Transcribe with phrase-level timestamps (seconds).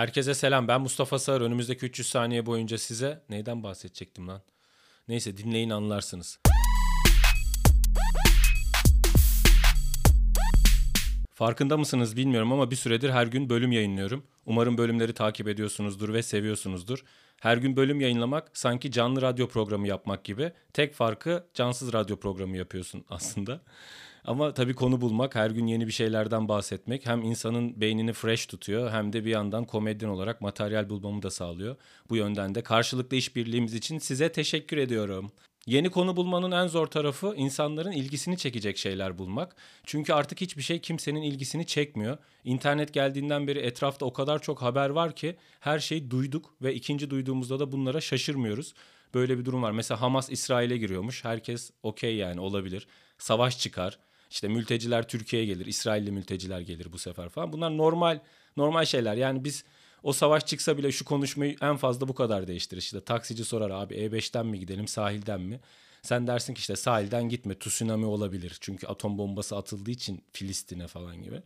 [0.00, 0.68] Herkese selam.
[0.68, 1.40] Ben Mustafa Sağır.
[1.40, 4.42] Önümüzdeki 300 saniye boyunca size neyden bahsedecektim lan?
[5.08, 6.38] Neyse dinleyin anlarsınız.
[11.34, 14.26] Farkında mısınız bilmiyorum ama bir süredir her gün bölüm yayınlıyorum.
[14.46, 17.04] Umarım bölümleri takip ediyorsunuzdur ve seviyorsunuzdur.
[17.40, 20.52] Her gün bölüm yayınlamak sanki canlı radyo programı yapmak gibi.
[20.72, 23.60] Tek farkı cansız radyo programı yapıyorsun aslında.
[24.24, 28.90] Ama tabii konu bulmak, her gün yeni bir şeylerden bahsetmek hem insanın beynini fresh tutuyor
[28.90, 31.76] hem de bir yandan komedyen olarak materyal bulmamı da sağlıyor.
[32.08, 35.32] Bu yönden de karşılıklı işbirliğimiz için size teşekkür ediyorum.
[35.66, 39.56] Yeni konu bulmanın en zor tarafı insanların ilgisini çekecek şeyler bulmak.
[39.84, 42.18] Çünkü artık hiçbir şey kimsenin ilgisini çekmiyor.
[42.44, 47.10] İnternet geldiğinden beri etrafta o kadar çok haber var ki her şeyi duyduk ve ikinci
[47.10, 48.74] duyduğumuzda da bunlara şaşırmıyoruz.
[49.14, 49.72] Böyle bir durum var.
[49.72, 51.24] Mesela Hamas İsrail'e giriyormuş.
[51.24, 52.86] Herkes okey yani olabilir.
[53.18, 53.98] Savaş çıkar.
[54.30, 57.52] İşte mülteciler Türkiye'ye gelir, İsrailli mülteciler gelir bu sefer falan.
[57.52, 58.20] Bunlar normal
[58.56, 59.14] normal şeyler.
[59.14, 59.64] Yani biz
[60.02, 62.80] o savaş çıksa bile şu konuşmayı en fazla bu kadar değiştirir.
[62.80, 65.60] İşte taksici sorar abi E5'ten mi gidelim, sahilden mi?
[66.02, 68.56] Sen dersin ki işte sahilden gitme, tsunami olabilir.
[68.60, 71.42] Çünkü atom bombası atıldığı için Filistin'e falan gibi.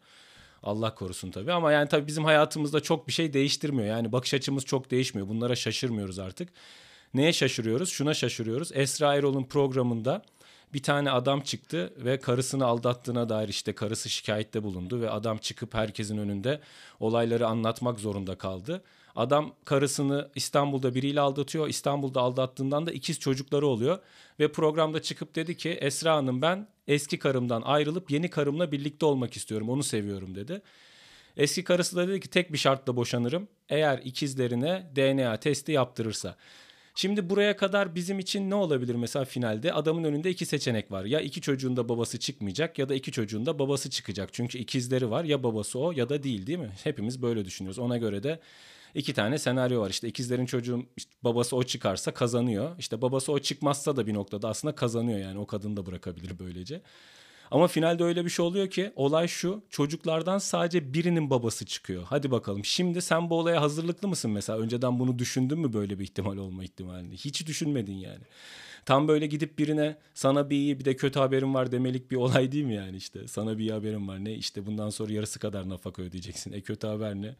[0.62, 3.88] Allah korusun tabii ama yani tabii bizim hayatımızda çok bir şey değiştirmiyor.
[3.88, 5.28] Yani bakış açımız çok değişmiyor.
[5.28, 6.48] Bunlara şaşırmıyoruz artık.
[7.14, 7.88] Neye şaşırıyoruz?
[7.88, 8.70] Şuna şaşırıyoruz.
[8.74, 10.22] Esra Erol'un programında
[10.74, 15.74] bir tane adam çıktı ve karısını aldattığına dair işte karısı şikayette bulundu ve adam çıkıp
[15.74, 16.60] herkesin önünde
[17.00, 18.82] olayları anlatmak zorunda kaldı.
[19.16, 21.68] Adam karısını İstanbul'da biriyle aldatıyor.
[21.68, 23.98] İstanbul'da aldattığından da ikiz çocukları oluyor.
[24.40, 29.36] Ve programda çıkıp dedi ki Esra Hanım ben eski karımdan ayrılıp yeni karımla birlikte olmak
[29.36, 29.68] istiyorum.
[29.68, 30.62] Onu seviyorum dedi.
[31.36, 33.48] Eski karısı da dedi ki tek bir şartla boşanırım.
[33.68, 36.36] Eğer ikizlerine DNA testi yaptırırsa.
[36.96, 39.72] Şimdi buraya kadar bizim için ne olabilir mesela finalde?
[39.72, 41.04] Adamın önünde iki seçenek var.
[41.04, 44.28] Ya iki çocuğun da babası çıkmayacak ya da iki çocuğun da babası çıkacak.
[44.32, 46.72] Çünkü ikizleri var ya babası o ya da değil değil mi?
[46.84, 47.78] Hepimiz böyle düşünüyoruz.
[47.78, 48.40] Ona göre de
[48.94, 49.90] iki tane senaryo var.
[49.90, 52.78] İşte ikizlerin çocuğun işte babası o çıkarsa kazanıyor.
[52.78, 56.82] İşte babası o çıkmazsa da bir noktada aslında kazanıyor yani o kadını da bırakabilir böylece.
[57.50, 62.02] Ama finalde öyle bir şey oluyor ki olay şu çocuklardan sadece birinin babası çıkıyor.
[62.06, 64.58] Hadi bakalım şimdi sen bu olaya hazırlıklı mısın mesela?
[64.58, 67.14] Önceden bunu düşündün mü böyle bir ihtimal olma ihtimalini?
[67.16, 68.22] Hiç düşünmedin yani.
[68.86, 72.52] Tam böyle gidip birine sana bir iyi bir de kötü haberim var demelik bir olay
[72.52, 73.28] değil mi yani işte.
[73.28, 76.52] Sana bir iyi haberim var ne işte bundan sonra yarısı kadar nafaka ödeyeceksin.
[76.52, 77.36] E kötü haber ne?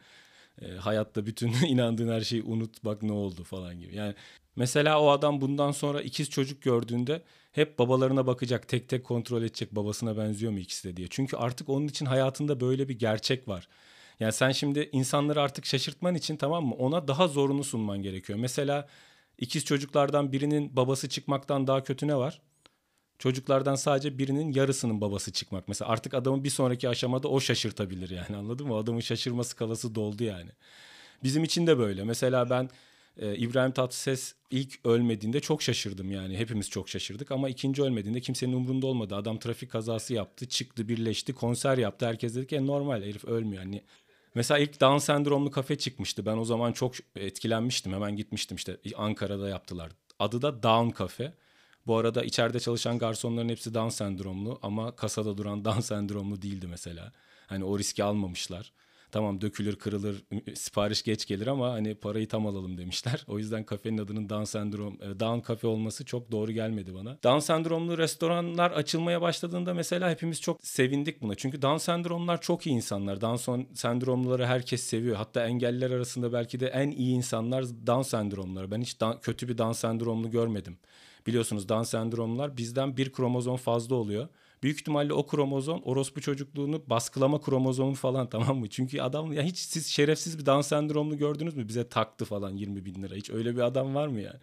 [0.62, 3.96] E, hayatta bütün inandığın her şeyi unut bak ne oldu falan gibi.
[3.96, 4.14] Yani
[4.56, 7.22] mesela o adam bundan sonra ikiz çocuk gördüğünde
[7.52, 11.08] hep babalarına bakacak, tek tek kontrol edecek babasına benziyor mu ikisi de diye.
[11.10, 13.68] Çünkü artık onun için hayatında böyle bir gerçek var.
[14.20, 18.38] Yani sen şimdi insanları artık şaşırtman için tamam mı ona daha zorunu sunman gerekiyor.
[18.38, 18.88] Mesela
[19.38, 22.40] ikiz çocuklardan birinin babası çıkmaktan daha kötü ne var?
[23.18, 25.68] Çocuklardan sadece birinin yarısının babası çıkmak.
[25.68, 28.76] Mesela artık adamın bir sonraki aşamada o şaşırtabilir yani anladın mı?
[28.76, 30.50] Adamın şaşırma skalası doldu yani.
[31.22, 32.04] Bizim için de böyle.
[32.04, 32.70] Mesela ben
[33.18, 36.38] e, İbrahim Tatlıses ilk ölmediğinde çok şaşırdım yani.
[36.38, 39.16] Hepimiz çok şaşırdık ama ikinci ölmediğinde kimsenin umurunda olmadı.
[39.16, 42.06] Adam trafik kazası yaptı, çıktı, birleşti, konser yaptı.
[42.06, 43.62] Herkes dedi ki e, normal herif ölmüyor.
[43.62, 43.82] Hani
[44.34, 46.26] Mesela ilk Down sendromlu kafe çıkmıştı.
[46.26, 47.92] Ben o zaman çok etkilenmiştim.
[47.92, 49.92] Hemen gitmiştim işte Ankara'da yaptılar.
[50.18, 51.32] Adı da Down Cafe.
[51.86, 57.12] Bu arada içeride çalışan garsonların hepsi Down sendromlu ama kasada duran Down sendromlu değildi mesela.
[57.46, 58.72] Hani o riski almamışlar.
[59.14, 60.24] Tamam dökülür kırılır
[60.54, 63.24] sipariş geç gelir ama hani parayı tam alalım demişler.
[63.28, 67.18] O yüzden kafenin adının Down sendrom e, Down kafe olması çok doğru gelmedi bana.
[67.24, 71.34] Down sendromlu restoranlar açılmaya başladığında mesela hepimiz çok sevindik buna.
[71.34, 73.20] Çünkü Down sendromlar çok iyi insanlar.
[73.20, 75.16] Down sendromluları herkes seviyor.
[75.16, 78.70] Hatta engelliler arasında belki de en iyi insanlar Down sendromları.
[78.70, 80.78] Ben hiç kötü bir Down sendromlu görmedim.
[81.26, 84.28] Biliyorsunuz Down sendromlar bizden bir kromozom fazla oluyor.
[84.62, 88.68] Büyük ihtimalle o kromozom orospu çocukluğunu baskılama kromozomu falan tamam mı?
[88.68, 91.68] Çünkü adam ya hiç siz şerefsiz bir Down sendromlu gördünüz mü?
[91.68, 93.14] Bize taktı falan 20 bin lira.
[93.14, 94.38] Hiç öyle bir adam var mı yani?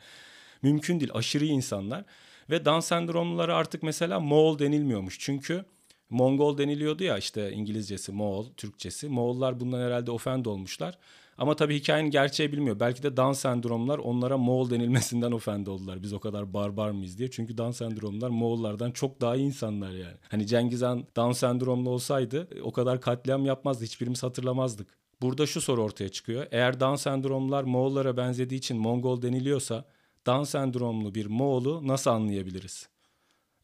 [0.62, 1.12] Mümkün değil.
[1.14, 2.04] Aşırı insanlar.
[2.50, 5.20] Ve Down sendromlulara artık mesela Moğol denilmiyormuş.
[5.20, 5.66] Çünkü
[6.12, 9.08] Mongol deniliyordu ya işte İngilizcesi Moğol, Türkçesi.
[9.08, 10.98] Moğollar bundan herhalde ofend olmuşlar.
[11.38, 12.80] Ama tabii hikayenin gerçeği bilmiyor.
[12.80, 16.04] Belki de Down sendromlar onlara Moğol denilmesinden ofend oldular.
[16.04, 17.32] Biz o kadar barbar mıyız diye.
[17.32, 20.18] Çünkü Down sendromlar Moğollardan çok daha iyi insanlar yani.
[20.30, 23.84] Hani Cengiz Han Down sendromlu olsaydı o kadar katliam yapmazdı.
[23.84, 24.88] Hiçbirimiz hatırlamazdık.
[25.22, 26.48] Burada şu soru ortaya çıkıyor.
[26.52, 29.86] Eğer Down sendromlar Moğollara benzediği için Mongol deniliyorsa
[30.26, 32.91] Down sendromlu bir Moğol'u nasıl anlayabiliriz?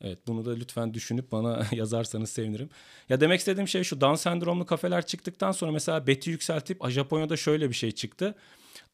[0.02, 2.70] Evet bunu da lütfen düşünüp bana yazarsanız sevinirim.
[3.10, 7.70] Ya demek istediğim şey şu Down sendromlu kafeler çıktıktan sonra mesela beti yükseltip Japonya'da şöyle
[7.70, 8.36] bir şey çıktı.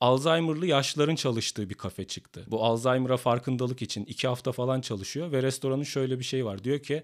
[0.01, 2.43] Alzheimer'lı yaşlıların çalıştığı bir kafe çıktı.
[2.47, 6.63] Bu Alzheimer'a farkındalık için iki hafta falan çalışıyor ve restoranın şöyle bir şey var.
[6.63, 7.03] Diyor ki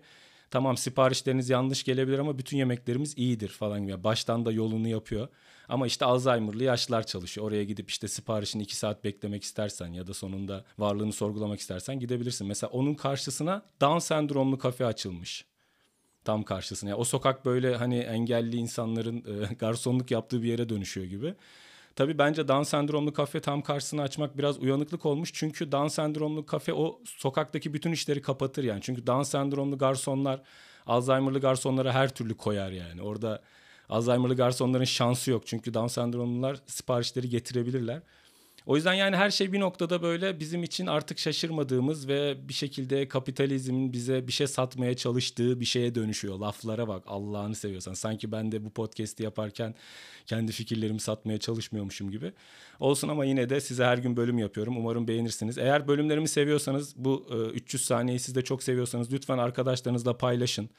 [0.51, 4.03] tamam siparişleriniz yanlış gelebilir ama bütün yemeklerimiz iyidir falan gibi.
[4.03, 5.27] Baştan da yolunu yapıyor.
[5.69, 7.47] Ama işte Alzheimer'lı yaşlılar çalışıyor.
[7.47, 12.47] Oraya gidip işte siparişini iki saat beklemek istersen ya da sonunda varlığını sorgulamak istersen gidebilirsin.
[12.47, 15.45] Mesela onun karşısına Down sendromlu kafe açılmış.
[16.25, 16.89] Tam karşısına.
[16.89, 21.35] Yani o sokak böyle hani engelli insanların e, garsonluk yaptığı bir yere dönüşüyor gibi.
[21.99, 25.31] Tabii bence Down sendromlu kafe tam karşısına açmak biraz uyanıklık olmuş.
[25.33, 28.81] Çünkü Down sendromlu kafe o sokaktaki bütün işleri kapatır yani.
[28.81, 30.41] Çünkü Down sendromlu garsonlar
[30.87, 33.01] Alzheimer'lı garsonlara her türlü koyar yani.
[33.01, 33.41] Orada
[33.89, 35.47] Alzheimer'lı garsonların şansı yok.
[35.47, 38.01] Çünkü Down sendromlular siparişleri getirebilirler.
[38.65, 43.07] O yüzden yani her şey bir noktada böyle bizim için artık şaşırmadığımız ve bir şekilde
[43.07, 46.39] kapitalizmin bize bir şey satmaya çalıştığı bir şeye dönüşüyor.
[46.39, 47.93] Laflara bak Allah'ını seviyorsan.
[47.93, 49.75] Sanki ben de bu podcast'i yaparken
[50.25, 52.33] kendi fikirlerimi satmaya çalışmıyormuşum gibi.
[52.79, 54.77] Olsun ama yine de size her gün bölüm yapıyorum.
[54.77, 55.57] Umarım beğenirsiniz.
[55.57, 60.69] Eğer bölümlerimi seviyorsanız bu 300 saniyeyi siz de çok seviyorsanız lütfen arkadaşlarınızla paylaşın.